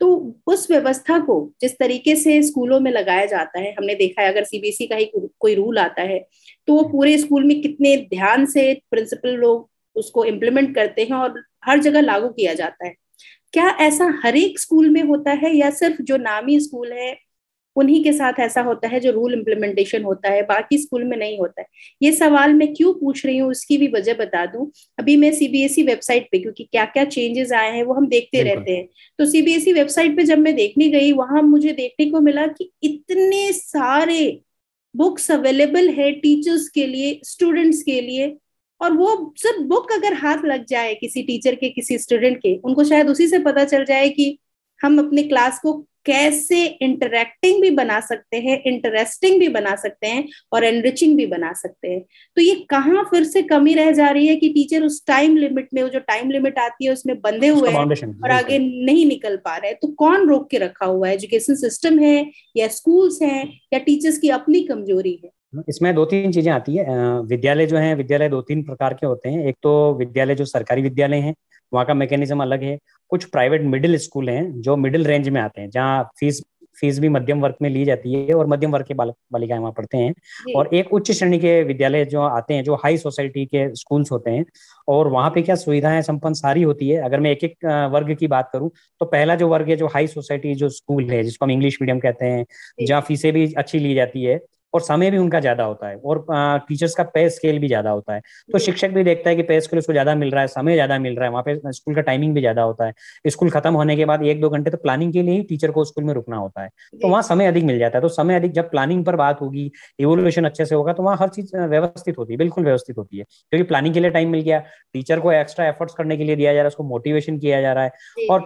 [0.00, 0.08] तो
[0.46, 4.44] उस व्यवस्था को जिस तरीके से स्कूलों में लगाया जाता है, हमने देखा है अगर
[4.44, 6.18] सीबीएसई का ही कोई रूल आता है
[6.68, 11.42] तो वो पूरे स्कूल में कितने ध्यान से प्रिंसिपल लोग उसको इम्प्लीमेंट करते हैं और
[11.64, 12.94] हर जगह लागू किया जाता है।
[13.54, 17.16] क्या ऐसा हर एक स्कूल में होता है या सिर्फ़ जो नामी स्कूल है
[17.76, 21.38] उन्हीं के साथ ऐसा होता है जो रूल इम्प्लीमेंटेशन होता है बाकी स्कूल में नहीं
[21.38, 21.66] होता है।
[22.02, 25.82] ये सवाल मैं क्यों पूछ रही हूँ उसकी भी वजह बता दूँ। अभी मैं सीबीएसई
[25.82, 29.26] वेबसाइट e पे क्योंकि क्या क्या चेंजेस आए हैं वो हम देखते रहते हैं। तो
[29.26, 33.52] सीबीएसई वेबसाइट e पे जब मैं देखने गई वहाँ मुझे देखने को मिला कि इतने
[33.52, 34.20] सारे
[34.94, 38.36] बुक्स अवेलेबल है टीचर्स के लिए स्टूडेंट्स के लिए
[38.80, 42.84] और वो सिर्फ़ बुक अगर हाथ लग जाए किसी टीचर के किसी स्टूडेंट के उनको
[42.84, 44.38] शायद उसी से पता चल जाए कि
[44.80, 45.72] हम अपने क्लास को
[46.06, 51.52] कैसे इंटरेक्टिंग भी बना सकते हैं इंटरेस्टिंग भी बना सकते हैं और एनरिचिंग भी बना
[51.52, 52.00] सकते हैं।
[52.36, 55.68] तो ये कहाँ फिर से कमी रह जा रही है कि टीचर उस टाइम लिमिट
[55.74, 59.36] में वो जो टाइम लिमिट आती है उसमें बंधे हुए हैं और आगे नहीं निकल
[59.36, 61.14] पा रहे तो कौन रोक के रखा हुआ है?
[61.14, 65.30] एजुकेशन सिस्टम है या स्कूल्स हैं या टीचर्स की अपनी कमज़ोरी है?
[65.68, 66.84] इसमें दो तीन चीज़ें आती है।
[67.26, 70.82] विद्यालय जो है विद्यालय दो तीन प्रकार के होते हैं। एक तो विद्यालय जो सरकारी
[70.82, 71.34] विद्यालय हैं
[71.72, 72.78] वहाँ का मैकेनिज्म अलग है।
[73.10, 76.42] कुछ प्राइवेट मिडिल स्कूल हैं जो मिडिल रेंज में आते हैं जहाँ फ़ीस
[76.76, 79.72] फ़ीस भी मध्यम वर्ग में ली जाती है और मध्यम वर्ग के बालक बालिकाएँ वहाँ
[79.72, 80.12] पढ़ते हैं।
[80.56, 84.30] और एक उच्च श्रेणी के विद्यालय जो आते हैं जो हाई सोसाइटी के स्कूल्स होते
[84.30, 84.44] हैं
[84.88, 87.00] और वहाँ पे क्या सुविधाएँ संपन्न सारी होती है?
[87.02, 90.06] अगर मैं एक एक वर्ग की बात करूँ तो पहला जो वर्ग है जो हाई
[90.06, 92.44] सोसाइटी जो स्कूल है जिसको हम इंग्लिश मीडियम कहते हैं
[92.86, 94.38] जहाँ फीसें भी अच्छी ली जाती है
[94.74, 96.24] और समय भी उनका ज़्यादा होता है और
[96.68, 99.60] टीचर्स का पे स्केल भी ज़्यादा होता है। तो शिक्षक भी देखता है कि पे
[99.60, 102.00] स्केल उसको ज़्यादा मिल रहा है समय ज़्यादा मिल रहा है वहाँ पे स्कूल का
[102.02, 102.92] टाइमिंग भी ज़्यादा होता है।
[103.26, 105.84] स्कूल खत्म होने के बाद एक दो घंटे तो प्लानिंग के लिए ही टीचर को
[105.84, 108.52] स्कूल में रुकना होता है। तो वहाँ समय अधिक मिल जाता है। तो समय अधिक
[108.52, 112.32] जब प्लानिंग पर बात होगी इवोल्यूशन अच्छे से होगा तो वहाँ हर चीज़ व्यवस्थित होती
[112.32, 114.58] है बिल्कुल व्यवस्थित होती है। क्योंकि प्लानिंग के लिए टाइम मिल गया
[114.94, 117.72] टीचर को एक्स्ट्रा एफर्ट्स करने के लिए दिया जा रहा है उसको मोटिवेशन किया जा
[117.72, 118.40] रहा है और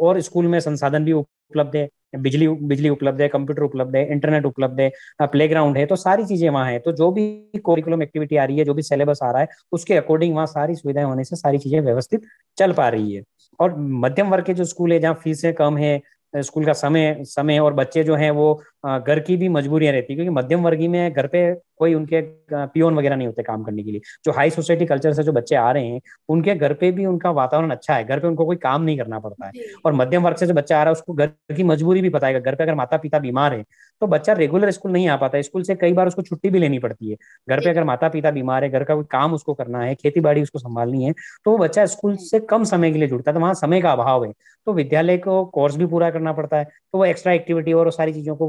[0.00, 4.46] और स्कूल में संसाधन भी उपलब्ध है। बिजली बिजली उपलब्ध है, कंप्यूटर उपलब्ध है इंटरनेट
[4.46, 4.90] उपलब्ध है
[5.22, 8.58] प्ले ग्राउंड है तो सारी चीज़ें वहाँ है। तो जो भी कोरिकुलम एक्टिविटी आ रही
[8.58, 11.58] है, जो भी सिलेबस आ रहा है, उसके अकॉर्डिंग वहाँ सारी सुविधाएँ होने से सारी
[11.58, 12.26] चीज़ें व्यवस्थित
[12.58, 13.22] चल पा रही है।
[13.60, 16.00] और मध्यम वर्ग के जो स्कूल है, जहाँ फीसें कम है
[16.34, 20.16] स्कूल का समय समय और बच्चे जो हैं, वो घर की भी मजबूरियाँ रहती है
[20.16, 22.20] क्योंकि मध्यम वर्गीय में घर पे कोई उनके
[22.52, 25.56] पियोन वगैरह नहीं होते काम करने के लिए। जो हाई सोसाइटी कल्चर से जो बच्चे
[25.56, 28.56] आ रहे हैं उनके घर पे भी उनका वातावरण अच्छा है घर पे उनको कोई
[28.58, 29.52] काम नहीं करना पड़ता है।
[29.84, 32.26] और मध्यम वर्ग से जो बच्चा आ रहा है उसको घर की मजबूरी भी पता
[32.26, 33.64] है घर पे अगर माता पिता बीमार है
[34.02, 36.58] तो बच्चा रेगुलर स्कूल नहीं आ पाता है। स्कूल से कई बार उसको छुट्टी भी
[36.58, 37.16] लेनी पड़ती है।
[37.48, 40.20] घर पे अगर माता पिता बीमार है घर का कोई काम उसको करना है खेती
[40.20, 41.12] बाड़ी उसको संभालनी है
[41.44, 43.92] तो वो बच्चा स्कूल से कम समय के लिए जुड़ता है तो वहाँ समय का
[43.92, 44.32] अभाव है।
[44.66, 48.12] तो विद्यालय को कोर्स भी पूरा करना पड़ता है तो वो एक्स्ट्रा एक्टिविटी और सारी
[48.12, 48.48] चीज़ों को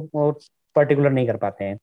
[0.76, 1.78] पर्टिकुलर नहीं कर पाते हैं।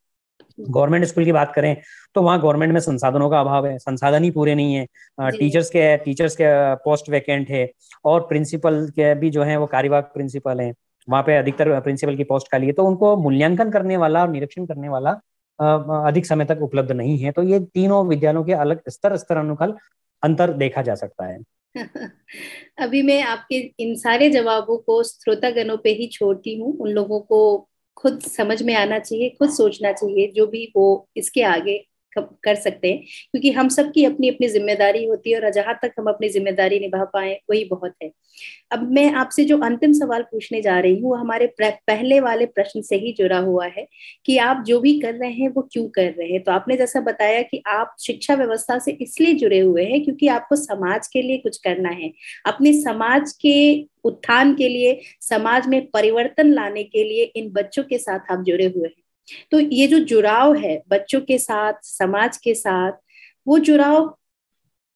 [0.61, 1.77] गवर्नमेंट स्कूल की बात करें
[2.14, 4.87] तो वहाँ गवर्नमेंट में संसाधनों का अभाव है। संसाधन ही पूरे नहीं है।
[5.31, 7.72] टीचर्स के टीचर्स के पोस्ट वैकेंट है
[8.05, 10.74] और प्रिंसिपल के भी जो है वो कार्यवाहक प्रिंसिपल है।
[11.09, 14.66] वहाँ पे अधिकतर प्रिंसिपल की पोस्ट खाली है। तो उनको मूल्यांकन करने वाला और निरीक्षण
[14.66, 15.11] करने वाला
[16.07, 19.77] अधिक समय तक उपलब्ध नहीं है। तो ये तीनों विद्यालयों के अलग स्तर स्तर अनुकूल
[20.22, 21.38] अंतर देखा जा सकता है।
[22.79, 27.67] अभी मैं आपके इन सारे जवाबों को श्रोतागणों पे ही छोड़ती हूँ। उन लोगों को
[27.98, 31.78] खुद समझ में आना चाहिए खुद सोचना चाहिए जो भी वो इसके आगे
[32.44, 36.07] कर सकते हैं, क्योंकि हम सबकी अपनी अपनी ज़िम्मेदारी होती है और जहाँ तक हम
[36.07, 38.11] अपनी ज़िम्मेदारी निभा पाए, वही बहुत है।
[38.72, 42.83] अब मैं आपसे जो अंतिम सवाल पूछने जा रही हूँ, वो हमारे पहले वाले प्रश्न
[42.83, 43.87] से ही जुड़ा हुआ है
[44.26, 46.42] कि आप जो भी कर रहे हैं, वो क्यों कर रहे हैं?
[46.44, 50.57] तो आपने जैसा बताया कि आप शिक्षा व्यवस्था से इसलिए जुड़े हुए हैं क्योंकि आपको
[50.57, 52.12] समाज के लिए कुछ करना है।
[52.46, 53.57] अपने समाज के
[54.04, 58.66] उत्थान के लिए, समाज में परिवर्तन लाने के लिए इन बच्चों के साथ आप जुड़े
[58.66, 59.02] हुए हैं।
[59.51, 62.93] तो ये जो जुड़ाव है बच्चों के साथ समाज के साथ
[63.47, 64.14] वो जुड़ाव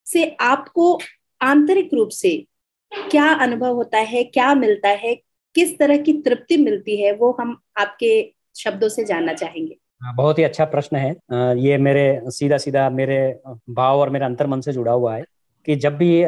[0.07, 1.01] से आपको
[1.41, 2.37] आंतरिक रूप से
[3.11, 5.15] क्या अनुभव होता है क्या मिलता है
[5.55, 10.39] किस तरह की तृप्ति मिलती है वो हम आपके शब्दों से जानना चाहेंगे। हाँ, बहुत
[10.39, 11.11] ही अच्छा प्रश्न है।
[11.59, 13.19] ये मेरे सीधा सीधा मेरे
[13.71, 15.25] भाव और मेरे अंतर मन से जुड़ा हुआ है
[15.67, 16.23] कि जब भी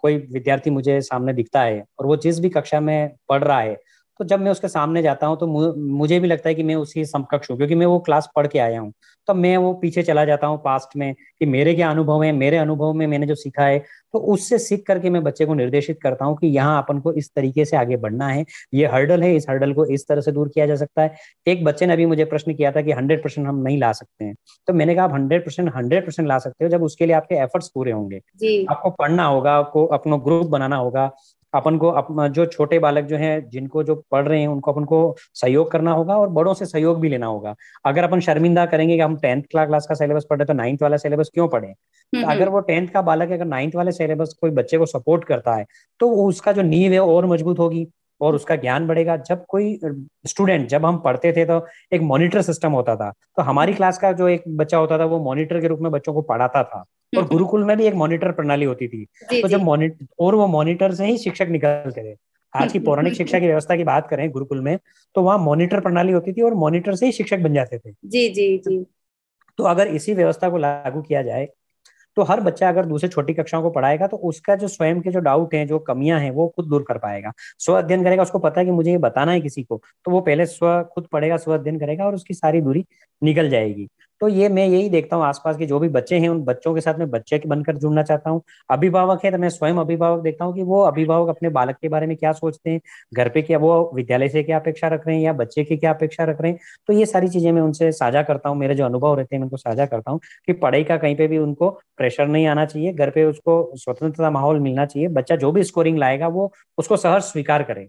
[0.00, 3.76] कोई विद्यार्थी मुझे सामने दिखता है और वो जिस भी कक्षा में पढ़ रहा है
[4.20, 7.04] तो जब मैं उसके सामने जाता हूँ तो मुझे भी लगता है कि मैं उसी
[7.04, 8.92] समकक्ष हूँ क्योंकि मैं वो क्लास पढ़ के आया हूँ।
[9.28, 12.56] तो मैं वो पीछे चला जाता हूँ पास्ट में कि मेरे क्या अनुभव है मेरे
[12.56, 13.78] अनुभव में मैंने जो सीखा है
[14.14, 17.30] तो उससे सीख करके मैं बच्चे को निर्देशित करता हूँ कि यहाँ अपन को इस
[17.36, 20.48] तरीके से आगे बढ़ना है। ये हर्डल है इस हर्डल को इस तरह से दूर
[20.48, 21.14] किया जा सकता है।
[21.46, 24.24] एक बच्चे ने अभी मुझे प्रश्न किया था कि हंड्रेड परसेंट हम नहीं ला सकते
[24.24, 24.34] हैं।
[24.68, 27.34] तो मैंने कहा आप हंड्रेड परसेंट हंड्रेड परसेंट ला सकते हो जब उसके लिए आपके
[27.34, 31.10] एफर्ट्स पूरे होंगे। आपको पढ़ना होगा आपको अपना ग्रुप बनाना होगा
[31.52, 34.84] अपन को अप, जो छोटे बालक जो हैं जिनको जो पढ़ रहे हैं उनको अपन
[34.84, 37.54] को सहयोग करना होगा और बड़ों से सहयोग भी लेना होगा।
[37.86, 40.96] अगर अपन शर्मिंदा करेंगे कि हम टेंथ क्लास का सिलेबस पढ़ पढ़े तो नाइन्थ वाला
[40.96, 41.72] सिलेबस क्यों पढ़े?
[42.12, 45.24] तो अगर। वो टेंथ का बालक है अगर नाइन्थ वाले सिलेबस कोई बच्चे को सपोर्ट
[45.24, 45.64] करता है
[46.00, 47.86] तो उसका जो नींव है और मज़बूत होगी
[48.20, 49.78] और उसका ज्ञान बढ़ेगा। जब कोई
[50.26, 54.12] स्टूडेंट जब हम पढ़ते थे तो एक मॉनिटर सिस्टम होता था। तो हमारी क्लास का
[54.12, 56.84] जो एक बच्चा होता था वो मॉनिटर के रूप में बच्चों को पढ़ाता था।
[57.16, 59.04] और हम्म। गुरुकुल में भी एक मॉनिटर प्रणाली होती थी।
[59.42, 62.16] तो जब मॉनिटर और वो मॉनिटर से ही शिक्षक निकलते थे।
[62.54, 64.78] आज की पौराणिक शिक्षा की व्यवस्था की बात करें गुरुकुल में
[65.14, 68.28] तो वहाँ मॉनिटर प्रणाली होती थी और मॉनिटर से ही शिक्षक बन जाते थे। जी
[68.28, 68.86] जी जी।
[69.58, 71.48] तो अगर इसी व्यवस्था को लागू किया जाए
[72.16, 75.20] तो हर बच्चा अगर दूसरे छोटी कक्षाओं को पढ़ाएगा तो उसका जो स्वयं के जो
[75.20, 78.60] डाउट है जो कमियाँ हैं वो खुद दूर कर पाएगा। स्व अध्ययन करेगा उसको पता
[78.60, 81.54] है कि मुझे ये बताना है किसी को तो वो पहले स्व खुद पढ़ेगा स्व
[81.54, 82.84] अध्ययन करेगा और उसकी सारी दूरी
[83.22, 83.88] निकल जाएगी।
[84.20, 86.80] तो ये मैं यही देखता हूँ आसपास के जो भी बच्चे हैं, उन बच्चों के
[86.80, 90.44] साथ में बच्चे के बनकर जुड़ना चाहता हूँ। अभिभावक है तो मैं स्वयं अभिभावक देखता
[90.44, 92.80] हूँ कि वो अभिभावक अपने बालक के बारे में क्या सोचते हैं,
[93.14, 95.90] घर पे क्या, वो विद्यालय से क्या अपेक्षा रख रहे हैं या बच्चे की क्या
[95.90, 96.58] अपेक्षा रख रहे हैं?
[96.88, 99.46] तो ये सारी चीज़ें मैं उनसे साझा करता हूँ, मेरे जो अनुभव रहते हैं मैं
[99.46, 102.92] उनको साझा करता हूँ कि पढ़ाई का कहीं पे भी उनको प्रेशर नहीं आना चाहिए,
[102.92, 107.24] घर पे उसको स्वतंत्रता माहौल मिलना चाहिए, बच्चा जो भी स्कोरिंग लाएगा वो उसको सहर्ष
[107.24, 107.86] स्वीकार करे।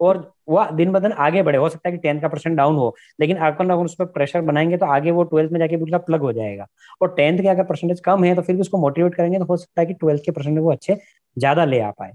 [0.00, 2.76] और वह दिन ब दिन आगे बढ़े। हो सकता है कि टेंथ का परसेंट डाउन
[2.76, 5.98] हो लेकिन अगर अगर उस पर प्रेशर बनाएँगे तो आगे वो ट्वेल्थ में जाके बिल्कुल
[6.00, 6.66] प्लग हो जाएगा।
[7.00, 9.56] और टेंथ के अगर परसेंटेज कम है तो फिर भी उसको मोटिवेट करेंगे तो हो
[9.56, 10.98] सकता है कि ट्वेल्थ के परसेंटेज वो अच्छे
[11.36, 12.12] ज़्यादा ले आ पाए।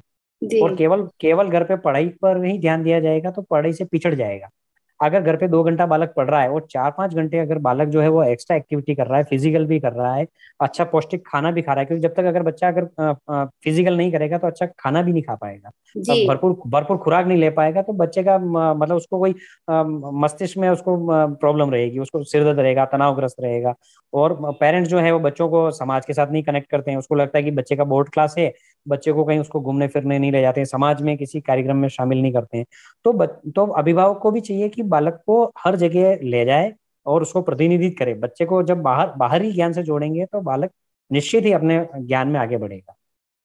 [0.61, 4.13] और केवल केवल घर पे पढ़ाई पर ही ध्यान दिया जाएगा तो पढ़ाई से पिछड़
[4.15, 4.49] जाएगा।
[5.03, 7.87] अगर घर पे दो घंटा बालक पढ़ रहा है और चार पाँच घंटे अगर बालक
[7.87, 10.25] जो है वो एक्स्ट्रा एक्टिविटी कर रहा है फ़िज़िकल भी कर रहा है
[10.61, 12.85] अच्छा पौष्टिक खाना भी खा रहा है क्योंकि जब तक अगर बच्चा अगर
[13.29, 15.69] फ़िज़िकल नहीं करेगा तो अच्छा खाना भी नहीं खा पाएगा।
[16.27, 18.37] भरपूर भरपूर खुराक नहीं ले पाएगा तो बच्चे का
[18.73, 19.35] मतलब उसको कोई
[20.21, 20.95] मस्तिष्क में उसको
[21.35, 23.73] प्रॉब्लम रहेगी उसको सिर दर्द रहेगा तनावग्रस्त रहेगा।
[24.13, 27.15] और पेरेंट्स जो है वो बच्चों को समाज के साथ नहीं कनेक्ट करते हैं उसको
[27.15, 28.51] लगता है कि बच्चे का बोर्ड क्लास है
[28.85, 31.87] बच्चे को कहीं उसको घूमने फिरने नहीं ले जाते हैं समाज में किसी कार्यक्रम में
[31.89, 32.65] शामिल नहीं करते हैं।
[33.05, 36.73] तो ब, तो अभिभावक को भी चाहिए कि बालक को हर जगह ले जाए
[37.05, 40.71] और उसको प्रतिनिधित्व करे। बच्चे को जब बाहर बाहरी ज्ञान से जोड़ेंगे तो बालक
[41.11, 42.95] निश्चित ही अपने ज्ञान में आगे बढ़ेगा।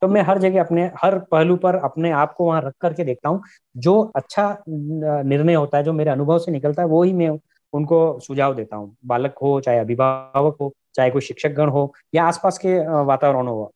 [0.02, 3.28] तो मैं हर जगह अपने हर पहलू पर अपने आप को वहाँ रख करके देखता
[3.28, 3.42] हूँ।
[3.76, 7.28] जो अच्छा निर्णय होता है जो मेरे अनुभव से निकलता है वो ही मैं
[7.72, 12.24] उनको सुझाव देता हूँ। बालक हो चाहे अभिभावक हो चाहे कोई शिक्षक गण हो या
[12.24, 13.70] आसपास के वातावरण हो।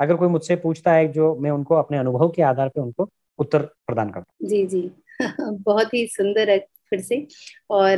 [0.00, 3.58] अगर कोई मुझसे पूछता है जो मैं उनको अपने अनुभव के आधार पर उनको उत्तर
[3.58, 4.90] प्रदान करता हूँ। जी जी।
[5.40, 6.58] बहुत ही सुंदर है
[6.90, 7.26] फिर से।
[7.70, 7.96] और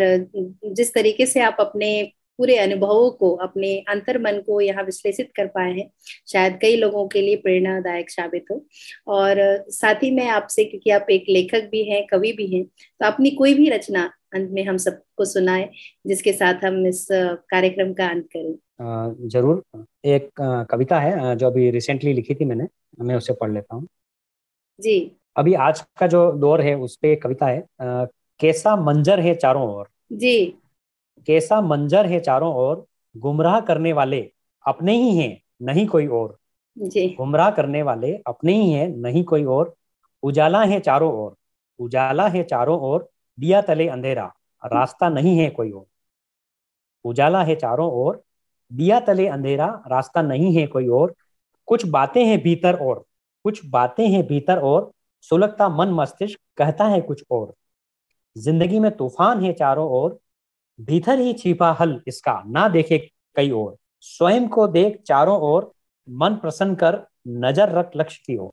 [0.64, 5.46] जिस तरीके से आप अपने पूरे अनुभवों को, अपने अंतर मन को यहाँ विश्लेषित कर
[5.46, 5.90] पाए हैं,
[6.32, 8.66] शायद कई लोगों के लिए प्रेरणादायक साबित हो।
[9.06, 13.06] और साथ ही मैं आपसे, क्योंकि आप एक लेखक भी हैं, कवि भी हैं तो
[13.06, 15.69] अपनी कोई भी रचना अंत में हम सबको सुनाए
[16.07, 19.62] जिसके साथ हम इस कार्यक्रम का अंत करें। ज़रूर।
[20.07, 20.31] एक
[20.71, 22.66] कविता है जो अभी रिसेंटली लिखी थी मैंने
[23.01, 23.87] मैं उसे पढ़ लेता हूँ।
[24.79, 27.66] जी। अभी आज का जो दौर है उस पर कविता है
[28.40, 29.88] कैसा मंजर है चारों ओर?
[30.12, 30.47] जी।
[31.29, 32.85] कैसा मंजर है चारों ओर?
[33.14, 34.21] गुमराह करने वाले
[34.64, 36.37] अपने ही हैं नहीं कोई और।
[36.77, 39.75] गुमराह करने वाले अपने ही हैं नहीं कोई और।
[40.23, 41.35] उजाला है चारों ओर
[41.79, 43.09] उजाला है चारों ओर
[43.40, 44.24] दिया तले अंधेरा,
[44.62, 45.87] रास्ता नहीं है कोई और।
[47.05, 48.22] उजाला है चारों ओर,
[48.70, 51.14] दिया तले अंधेरा, रास्ता नहीं है कोई और।
[51.68, 53.05] कुछ बातें हैं भीतर और,
[53.44, 57.53] कुछ बातें हैं भीतर और, सुलगता मन मस्तिष्क कहता है कुछ और।
[58.37, 60.18] ज़िंदगी में तूफ़ान है चारों ओर,
[60.79, 62.98] भीतर ही छिपा हल इसका, ना देखे
[63.37, 65.70] कई और। स्वयं को देख चारों ओर,
[66.09, 68.50] मन प्रसन्न कर नज़र रख लक्ष्य की ओर।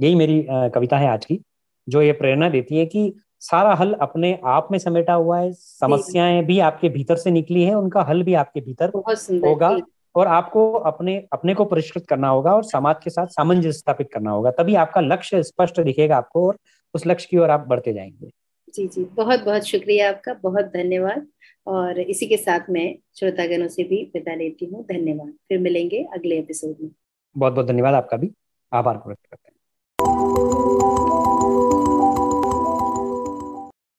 [0.00, 1.40] यही मेरी कविता है आज की,
[1.88, 3.12] जो ये प्रेरणा देती है कि
[3.46, 7.74] सारा हल अपने आप में समेटा हुआ है समस्याएँ भी आपके भीतर से निकली है
[7.74, 8.92] उनका हल भी आपके भीतर
[9.46, 9.76] होगा
[10.14, 14.30] और आपको अपने अपने को परिष्कृत करना होगा और समाज के साथ सामंजस्य स्थापित करना
[14.30, 16.58] होगा तभी आपका लक्ष्य स्पष्ट दिखेगा आपको और
[16.94, 18.30] उस लक्ष्य की ओर आप बढ़ते जाएँगे।
[18.74, 21.26] जी जी। बहुत बहुत शुक्रिया आपका बहुत धन्यवाद।
[21.66, 26.38] और इसी के साथ मैं श्रोतागणों से भी विदा लेती हूँ। धन्यवाद। फिर मिलेंगे अगले
[26.38, 26.90] एपिसोड में।
[27.36, 28.30] बहुत बहुत धन्यवाद आपका भी।
[28.72, 29.55] आभार व्यक्त करते हैं।